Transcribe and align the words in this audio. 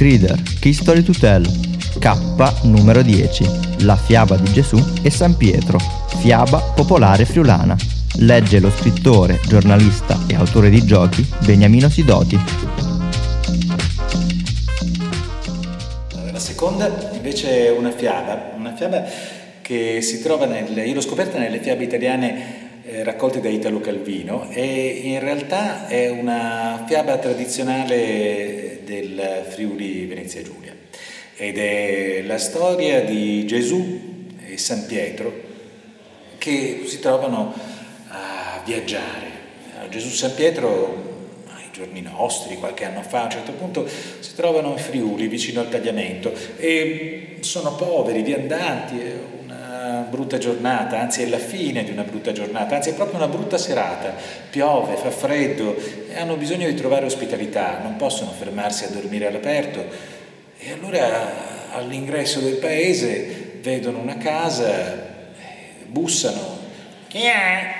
Crider, 0.00 0.40
Key 0.60 0.72
Story 0.72 1.02
to 1.02 1.12
Tell, 1.12 1.44
K 1.98 2.16
numero 2.62 3.02
10, 3.02 3.84
La 3.84 3.96
fiaba 3.96 4.36
di 4.36 4.50
Gesù 4.50 4.82
e 5.02 5.10
San 5.10 5.36
Pietro, 5.36 5.78
fiaba 6.20 6.58
popolare 6.58 7.26
friulana. 7.26 7.76
Legge 8.16 8.60
lo 8.60 8.70
scrittore, 8.70 9.40
giornalista 9.46 10.18
e 10.26 10.34
autore 10.34 10.70
di 10.70 10.84
giochi 10.84 11.26
Beniamino 11.44 11.88
Sidoti. 11.90 12.38
La 16.32 16.38
seconda 16.38 17.10
invece 17.12 17.66
è 17.66 17.70
una 17.70 17.90
fiaba, 17.90 18.52
una 18.56 18.74
fiaba 18.74 19.04
che 19.60 20.00
si 20.00 20.22
trova 20.22 20.46
nelle, 20.46 20.86
io 20.86 20.94
l'ho 20.94 21.00
scoperta 21.00 21.38
nelle 21.38 21.60
fiabe 21.60 21.84
italiane 21.84 22.59
eh, 22.90 23.04
raccolte 23.04 23.40
da 23.40 23.48
Italo 23.48 23.80
Calvino 23.80 24.48
e 24.50 25.00
in 25.04 25.20
realtà 25.20 25.86
è 25.86 26.10
una 26.10 26.84
fiaba 26.88 27.18
tradizionale 27.18 28.80
del 28.84 29.46
Friuli 29.48 30.06
Venezia 30.06 30.42
Giulia 30.42 30.74
ed 31.36 31.56
è 31.56 32.22
la 32.26 32.38
storia 32.38 33.02
di 33.02 33.46
Gesù 33.46 34.26
e 34.44 34.58
San 34.58 34.86
Pietro 34.86 35.32
che 36.38 36.82
si 36.86 36.98
trovano 36.98 37.54
a 38.08 38.60
viaggiare. 38.64 39.38
Gesù 39.88 40.08
e 40.08 40.16
San 40.16 40.34
Pietro 40.34 41.44
ai 41.54 41.68
giorni 41.72 42.02
nostri, 42.02 42.56
qualche 42.56 42.84
anno 42.84 43.02
fa, 43.02 43.20
a 43.20 43.24
un 43.24 43.30
certo 43.30 43.52
punto 43.52 43.86
si 43.86 44.34
trovano 44.34 44.72
in 44.72 44.78
Friuli 44.78 45.28
vicino 45.28 45.60
al 45.60 45.68
tagliamento 45.68 46.32
e 46.56 47.36
sono 47.40 47.74
poveri, 47.76 48.22
viandanti, 48.22 49.00
brutta 50.08 50.38
giornata, 50.38 51.00
anzi 51.00 51.22
è 51.22 51.26
la 51.26 51.38
fine 51.38 51.84
di 51.84 51.90
una 51.90 52.02
brutta 52.02 52.32
giornata, 52.32 52.76
anzi 52.76 52.90
è 52.90 52.94
proprio 52.94 53.16
una 53.16 53.28
brutta 53.28 53.58
serata, 53.58 54.14
piove, 54.50 54.96
fa 54.96 55.10
freddo 55.10 55.76
e 56.08 56.18
hanno 56.18 56.36
bisogno 56.36 56.66
di 56.66 56.74
trovare 56.74 57.06
ospitalità, 57.06 57.78
non 57.82 57.96
possono 57.96 58.30
fermarsi 58.30 58.84
a 58.84 58.88
dormire 58.88 59.26
all'aperto 59.26 59.84
e 60.58 60.72
allora 60.72 61.72
all'ingresso 61.72 62.40
del 62.40 62.56
paese 62.56 63.58
vedono 63.60 63.98
una 63.98 64.18
casa, 64.18 65.08
bussano, 65.86 66.58
chi 67.08 67.22
è? 67.22 67.78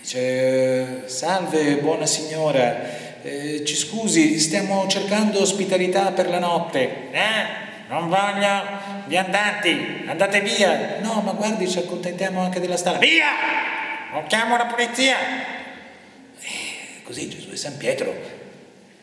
Dice, 0.00 1.08
salve 1.08 1.76
buona 1.76 2.06
signora, 2.06 3.20
eh, 3.22 3.64
ci 3.64 3.74
scusi, 3.74 4.38
stiamo 4.38 4.86
cercando 4.86 5.40
ospitalità 5.40 6.12
per 6.12 6.28
la 6.28 6.38
notte. 6.38 7.10
Eh? 7.10 7.64
Non 7.88 8.08
voglio 8.08 8.62
viandanti, 9.06 10.04
andate 10.06 10.40
via. 10.40 10.98
No, 11.00 11.20
ma 11.20 11.32
guardi, 11.32 11.68
ci 11.68 11.78
accontentiamo 11.78 12.40
anche 12.40 12.60
della 12.60 12.76
stalla. 12.76 12.98
Via! 12.98 13.26
O 14.14 14.24
chiamo 14.26 14.56
la 14.56 14.66
polizia. 14.66 15.16
E 16.40 17.02
così 17.02 17.28
Gesù 17.28 17.50
e 17.50 17.56
San 17.56 17.76
Pietro 17.76 18.14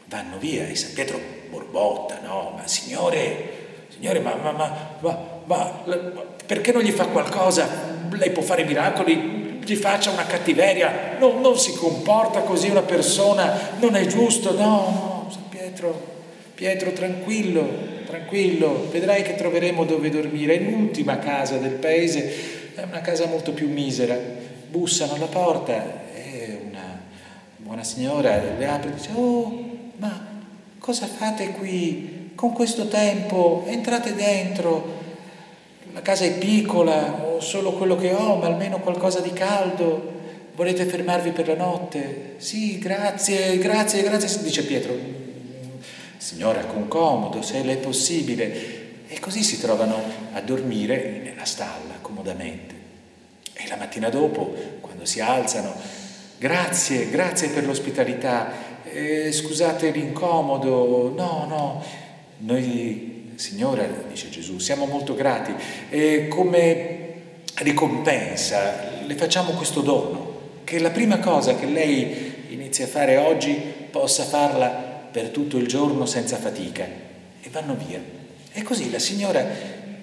vanno 0.06 0.38
via 0.38 0.68
e 0.68 0.76
San 0.76 0.94
Pietro 0.94 1.20
borbotta, 1.50 2.20
no? 2.24 2.54
Ma 2.58 2.68
signore, 2.68 3.86
signore, 3.90 4.20
ma, 4.20 4.36
ma, 4.36 4.52
ma, 4.52 4.78
ma, 5.00 5.18
ma 5.46 5.82
perché 6.46 6.72
non 6.72 6.82
gli 6.82 6.92
fa 6.92 7.06
qualcosa? 7.06 7.68
Lei 8.10 8.32
può 8.32 8.42
fare 8.42 8.64
miracoli, 8.64 9.60
gli 9.64 9.76
faccia 9.76 10.10
una 10.10 10.26
cattiveria, 10.26 11.16
non, 11.20 11.40
non 11.40 11.58
si 11.58 11.74
comporta 11.74 12.42
così 12.42 12.70
una 12.70 12.82
persona, 12.82 13.54
non 13.80 13.96
è 13.96 14.06
giusto, 14.06 14.54
no, 14.54 14.60
no, 14.60 15.28
San 15.32 15.48
Pietro, 15.50 16.10
Pietro 16.56 16.92
tranquillo, 16.92 17.91
tranquillo, 18.12 18.90
vedrai 18.92 19.24
che 19.24 19.36
troveremo 19.36 19.86
dove 19.86 20.10
dormire. 20.10 20.56
È 20.56 20.70
l'ultima 20.70 21.18
casa 21.18 21.58
del 21.58 21.72
paese, 21.72 22.74
è 22.76 22.84
una 22.84 23.00
casa 23.00 23.26
molto 23.28 23.54
più 23.54 23.70
misera. 23.70 24.18
Bussano 24.70 25.14
alla 25.14 25.26
porta 25.26 26.04
e 26.14 26.60
una 26.70 27.00
buona 27.58 27.84
signora 27.84 28.42
le 28.58 28.68
apre 28.68 28.90
e 28.90 28.94
dice, 28.94 29.10
oh, 29.14 29.70
ma 29.96 30.28
cosa 30.78 31.08
fate 31.08 31.52
qui 31.52 32.32
con 32.36 32.52
questo 32.54 32.88
tempo? 32.88 33.64
Entrate 33.68 34.14
dentro. 34.14 35.00
La 35.94 36.02
casa 36.02 36.26
è 36.26 36.38
piccola, 36.38 37.26
ho 37.26 37.40
solo 37.40 37.74
quello 37.74 37.96
che 37.96 38.14
ho, 38.14 38.36
ma 38.36 38.48
almeno 38.48 38.80
qualcosa 38.80 39.22
di 39.22 39.32
caldo. 39.32 40.20
Volete 40.56 40.86
fermarvi 40.86 41.32
per 41.32 41.48
la 41.48 41.56
notte? 41.56 42.36
Sì, 42.38 42.78
grazie, 42.78 43.58
grazie, 43.58 44.04
grazie, 44.04 44.44
dice 44.44 44.64
Pietro 44.66 45.21
signora 46.22 46.66
con 46.66 46.88
comodo, 46.88 47.42
se 47.42 47.64
le 47.64 47.74
è 47.74 47.78
possibile. 47.78 48.90
E 49.08 49.20
così 49.20 49.44
si 49.44 49.60
trovano 49.60 50.00
a 50.34 50.42
dormire 50.42 51.20
nella 51.24 51.46
stalla 51.46 51.96
comodamente. 52.00 52.76
E 53.54 53.68
la 53.68 53.76
mattina 53.76 54.10
dopo, 54.10 54.54
quando 54.80 55.06
si 55.06 55.20
alzano, 55.20 55.74
grazie, 56.38 57.10
grazie 57.10 57.50
per 57.50 57.66
l'ospitalità, 57.66 58.52
eh, 58.84 59.32
scusate 59.32 59.90
l'incomodo, 59.90 61.12
no, 61.16 61.46
no, 61.48 61.84
noi, 62.38 63.34
signora, 63.36 63.84
dice 64.08 64.30
Gesù, 64.30 64.60
siamo 64.60 64.86
molto 64.86 65.16
grati 65.16 65.54
e 65.90 66.28
come 66.28 67.00
ricompensa 67.56 69.02
le 69.06 69.16
facciamo 69.16 69.52
questo 69.54 69.82
dono, 69.82 70.40
che 70.64 70.80
la 70.80 70.92
prima 70.92 71.18
cosa 71.20 71.56
che 71.56 71.66
lei 71.66 72.46
inizia 72.50 72.86
a 72.86 72.90
fare 72.90 73.18
oggi 73.18 73.54
possa 73.90 74.24
farla 74.24 74.91
per 75.12 75.30
tutto 75.30 75.58
il 75.58 75.68
giorno 75.68 76.06
senza 76.06 76.38
fatica 76.38 76.86
e 77.42 77.50
vanno 77.50 77.76
via. 77.76 78.00
E 78.54 78.64
così 78.64 78.90
la 78.90 79.00
signora 79.00 79.46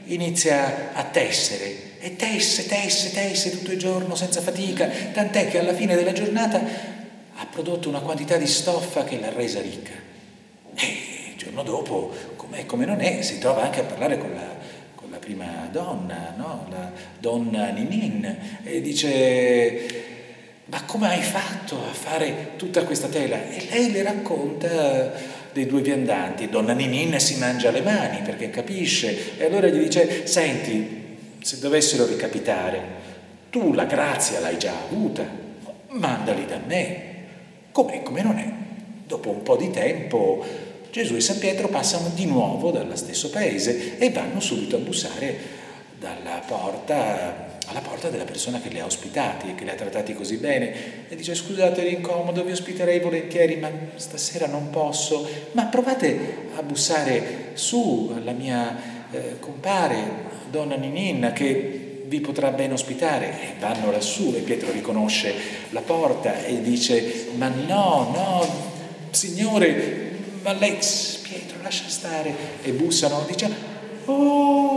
inizia 0.04 0.92
a 0.92 1.04
tessere 1.04 1.86
e 2.00 2.16
tesse, 2.16 2.66
tesse, 2.66 3.12
tesse 3.12 3.50
tutto 3.50 3.72
il 3.72 3.78
giorno 3.78 4.14
senza 4.14 4.40
fatica, 4.40 4.88
tant'è 5.12 5.48
che 5.48 5.58
alla 5.58 5.74
fine 5.74 5.96
della 5.96 6.12
giornata 6.12 6.60
ha 7.34 7.46
prodotto 7.50 7.88
una 7.88 8.00
quantità 8.00 8.36
di 8.36 8.46
stoffa 8.46 9.04
che 9.04 9.18
l'ha 9.18 9.32
resa 9.32 9.60
ricca. 9.60 9.92
E 10.74 10.86
il 11.30 11.36
giorno 11.36 11.62
dopo, 11.62 12.12
com'è 12.36 12.66
come 12.66 12.84
non 12.84 13.00
è, 13.00 13.22
si 13.22 13.38
trova 13.38 13.62
anche 13.62 13.80
a 13.80 13.84
parlare 13.84 14.18
con 14.18 14.32
la, 14.32 14.54
con 14.94 15.10
la 15.10 15.18
prima 15.18 15.68
donna, 15.72 16.34
no? 16.36 16.66
la 16.70 16.90
donna 17.18 17.68
Ninin, 17.70 18.60
e 18.62 18.80
dice 18.80 20.07
ma 20.70 20.82
come 20.84 21.08
hai 21.08 21.22
fatto 21.22 21.76
a 21.76 21.92
fare 21.92 22.52
tutta 22.56 22.84
questa 22.84 23.08
tela? 23.08 23.48
E 23.48 23.68
lei 23.70 23.90
le 23.90 24.02
racconta 24.02 25.12
dei 25.52 25.66
due 25.66 25.80
viandanti. 25.80 26.50
Donna 26.50 26.74
Ninin 26.74 27.18
si 27.18 27.38
mangia 27.38 27.70
le 27.70 27.80
mani 27.80 28.20
perché 28.22 28.50
capisce 28.50 29.38
e 29.38 29.44
allora 29.46 29.68
gli 29.68 29.78
dice, 29.78 30.26
senti, 30.26 31.16
se 31.40 31.58
dovessero 31.58 32.06
ricapitare, 32.06 33.06
tu 33.48 33.72
la 33.72 33.86
grazia 33.86 34.40
l'hai 34.40 34.58
già 34.58 34.74
avuta, 34.90 35.24
mandali 35.88 36.44
da 36.44 36.60
me. 36.66 37.06
Com'è, 37.72 38.02
come 38.02 38.22
non 38.22 38.36
è? 38.36 38.52
Dopo 39.06 39.30
un 39.30 39.42
po' 39.42 39.56
di 39.56 39.70
tempo 39.70 40.44
Gesù 40.90 41.14
e 41.14 41.20
San 41.20 41.38
Pietro 41.38 41.68
passano 41.68 42.10
di 42.14 42.26
nuovo 42.26 42.70
dallo 42.70 42.96
stesso 42.96 43.30
paese 43.30 43.98
e 43.98 44.10
vanno 44.10 44.40
subito 44.40 44.76
a 44.76 44.80
bussare 44.80 45.57
dalla 45.98 46.42
porta 46.46 47.56
alla 47.68 47.80
porta 47.80 48.08
della 48.08 48.24
persona 48.24 48.60
che 48.60 48.70
li 48.70 48.80
ha 48.80 48.86
ospitati 48.86 49.50
e 49.50 49.54
che 49.54 49.64
li 49.64 49.70
ha 49.70 49.74
trattati 49.74 50.14
così 50.14 50.36
bene. 50.36 51.06
E 51.08 51.16
dice 51.16 51.34
scusate 51.34 51.82
l'incomodo, 51.82 52.42
vi 52.42 52.52
ospiterei 52.52 52.98
volentieri 52.98 53.56
ma 53.56 53.70
stasera 53.96 54.46
non 54.46 54.70
posso, 54.70 55.28
ma 55.52 55.64
provate 55.64 56.46
a 56.56 56.62
bussare 56.62 57.50
su 57.54 58.12
alla 58.16 58.32
mia 58.32 59.06
eh, 59.10 59.38
compare, 59.38 60.26
donna 60.50 60.76
Ninin, 60.76 61.32
che 61.34 62.04
vi 62.06 62.20
potrà 62.20 62.50
ben 62.52 62.72
ospitare. 62.72 63.38
E 63.40 63.54
vanno 63.60 63.90
lassù 63.90 64.32
e 64.34 64.40
Pietro 64.40 64.72
riconosce 64.72 65.34
la 65.70 65.82
porta 65.82 66.44
e 66.44 66.62
dice 66.62 67.32
ma 67.36 67.48
no, 67.48 68.10
no, 68.14 68.46
signore, 69.10 70.10
ma 70.42 70.52
lei, 70.52 70.78
Pietro 71.22 71.58
lascia 71.60 71.88
stare. 71.88 72.34
E 72.62 72.72
bussano, 72.72 73.26
dice 73.28 73.76
oh 74.06 74.67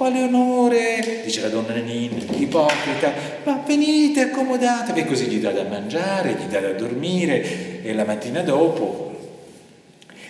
quale 0.00 0.22
onore, 0.22 1.20
dice 1.24 1.42
la 1.42 1.50
donna 1.50 1.74
Nanin, 1.74 2.24
ipocrita, 2.38 3.12
ma 3.44 3.62
venite, 3.66 4.22
accomodatevi, 4.22 5.04
così 5.04 5.26
gli 5.26 5.40
dà 5.40 5.50
da 5.50 5.64
mangiare, 5.64 6.38
gli 6.40 6.50
dà 6.50 6.58
da 6.58 6.72
dormire. 6.72 7.82
E 7.82 7.92
la 7.92 8.06
mattina 8.06 8.40
dopo 8.40 9.14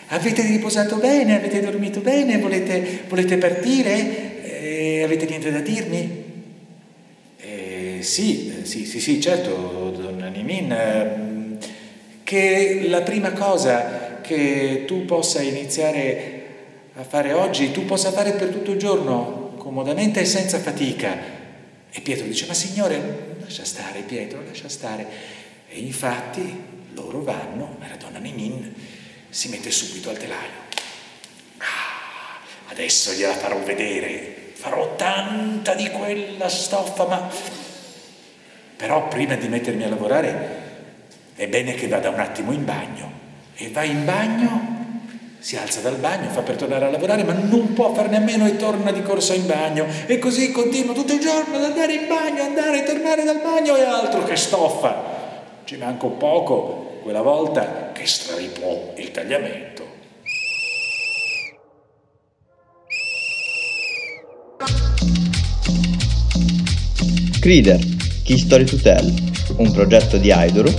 avete 0.08 0.42
riposato 0.42 0.96
bene, 0.96 1.36
avete 1.36 1.60
dormito 1.60 2.00
bene, 2.00 2.38
volete, 2.38 3.02
volete 3.06 3.36
partire? 3.36 4.42
Eh, 4.42 5.02
avete 5.04 5.26
niente 5.26 5.52
da 5.52 5.60
dirmi? 5.60 6.24
Eh, 7.40 7.98
sì, 8.00 8.52
sì, 8.62 8.84
sì, 8.84 8.98
sì, 8.98 9.20
certo, 9.20 9.94
donna 9.96 10.26
Ninin, 10.26 10.72
ehm, 10.72 11.58
che 12.24 12.86
la 12.88 13.02
prima 13.02 13.30
cosa 13.30 14.18
che 14.20 14.82
tu 14.84 15.04
possa 15.04 15.40
iniziare 15.40 16.42
a 16.96 17.04
fare 17.04 17.32
oggi, 17.34 17.70
tu 17.70 17.84
possa 17.84 18.10
fare 18.10 18.32
per 18.32 18.48
tutto 18.48 18.72
il 18.72 18.76
giorno, 18.76 19.48
comodamente 19.60 20.20
e 20.20 20.24
senza 20.24 20.58
fatica. 20.58 21.38
E 21.92 22.00
Pietro 22.00 22.26
dice, 22.26 22.46
ma 22.46 22.54
Signore, 22.54 23.36
lascia 23.40 23.64
stare 23.64 24.00
Pietro, 24.00 24.42
lascia 24.42 24.68
stare. 24.68 25.06
E 25.68 25.78
infatti 25.78 26.62
loro 26.94 27.22
vanno, 27.22 27.76
la 27.78 27.96
donna 27.96 28.18
Ninin 28.18 28.74
si 29.28 29.48
mette 29.50 29.70
subito 29.70 30.08
al 30.08 30.16
telaio. 30.16 30.68
Ah, 31.58 32.40
adesso 32.70 33.12
gliela 33.12 33.34
farò 33.34 33.58
vedere, 33.62 34.52
farò 34.54 34.96
tanta 34.96 35.74
di 35.74 35.88
quella 35.90 36.48
stoffa, 36.48 37.06
ma 37.06 37.30
però 38.76 39.08
prima 39.08 39.34
di 39.34 39.46
mettermi 39.46 39.84
a 39.84 39.88
lavorare 39.90 40.58
è 41.34 41.46
bene 41.48 41.74
che 41.74 41.86
vada 41.86 42.08
un 42.08 42.18
attimo 42.18 42.52
in 42.52 42.64
bagno. 42.64 43.18
e 43.56 43.68
va 43.68 43.84
in 43.84 44.06
bagno, 44.06 44.79
si 45.40 45.56
alza 45.56 45.80
dal 45.80 45.96
bagno, 45.96 46.28
fa 46.28 46.42
per 46.42 46.56
tornare 46.56 46.84
a 46.84 46.90
lavorare, 46.90 47.24
ma 47.24 47.32
non 47.32 47.72
può 47.72 47.94
farne 47.94 48.18
a 48.18 48.20
meno 48.20 48.46
e 48.46 48.56
torna 48.56 48.92
di 48.92 49.02
corsa 49.02 49.34
in 49.34 49.46
bagno. 49.46 49.86
E 50.06 50.18
così 50.18 50.52
continua 50.52 50.92
tutto 50.92 51.14
il 51.14 51.20
giorno 51.20 51.56
ad 51.56 51.64
andare 51.64 51.94
in 51.94 52.06
bagno, 52.06 52.42
andare 52.42 52.82
e 52.82 52.84
tornare 52.84 53.24
dal 53.24 53.40
bagno 53.40 53.76
e 53.76 53.82
altro 53.82 54.22
che 54.24 54.36
stoffa. 54.36 55.18
Ci 55.64 55.76
manca 55.76 56.06
un 56.06 56.18
poco 56.18 56.98
quella 57.02 57.22
volta 57.22 57.90
che 57.92 58.06
straripò 58.06 58.92
il 58.96 59.10
tagliamento. 59.10 59.88
Crider, 67.40 67.78
Key 68.22 68.36
Story 68.36 68.64
to 68.64 68.76
Tell, 68.76 69.10
un 69.56 69.72
progetto 69.72 70.18
di 70.18 70.30
Aidoru 70.30 70.70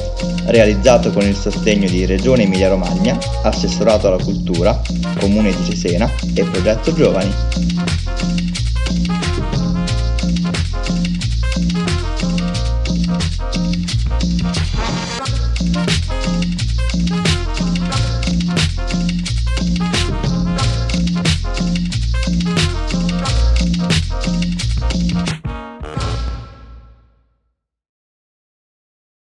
realizzato 0.52 1.12
con 1.12 1.24
il 1.24 1.36
sostegno 1.36 1.90
di 1.90 2.06
Regione 2.06 2.44
Emilia-Romagna, 2.44 3.18
Assessorato 3.44 4.08
alla 4.08 4.22
Cultura, 4.22 4.80
Comune 5.20 5.56
di 5.56 5.64
Cesena 5.64 6.10
e 6.34 6.44
Progetto 6.44 6.94
Giovani. 6.94 7.81